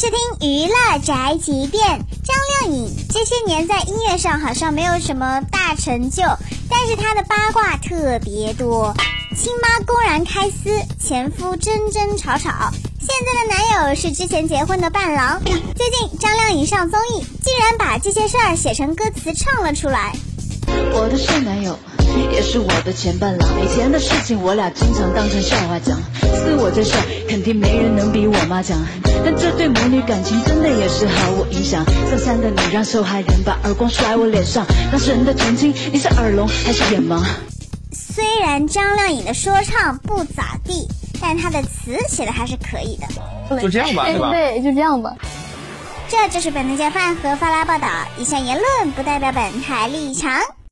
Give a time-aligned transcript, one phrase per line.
[0.00, 1.82] 收听娱乐宅急便。
[1.82, 6.22] 张靓颖这些年在音乐上好像没有什么大成就，
[6.70, 8.94] 但是她的八卦特别多。
[9.36, 15.42] 亲妈公然开撕，前夫争争吵吵，现在的男友是之前结婚的伴郎。
[15.44, 20.16] 最近张靓颖上综艺，竟然把这些事儿写成歌词唱了出来。
[20.94, 21.78] 我的现男友
[22.40, 25.94] 也是我的前伴郎，以前的事情我俩经常当成笑话讲，
[26.42, 26.98] 是我最帅
[27.28, 28.78] 肯定没人能比我妈强，
[29.22, 31.84] 但这对母女感情真的也是毫无影响。
[32.08, 37.22] 三三的你让受害人把耳光甩我脸上，当事人的澄清，你是耳聋还是眼盲？
[37.92, 40.88] 虽然张靓颖的说唱不咋地，
[41.20, 43.60] 但她的词写的还是可以的。
[43.60, 44.30] 就这样吧，对吧？
[44.30, 45.14] 对，就这样吧。
[46.08, 47.86] 这就是本台饭和发拉报道，
[48.16, 50.40] 以下言论不代表本台立场。